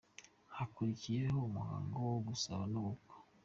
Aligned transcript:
Hakurikiyeho 0.55 1.39
umuhango 1.49 1.97
wo 2.11 2.17
gusaba 2.27 2.63
no 2.71 2.79
gukwa. 2.87 3.15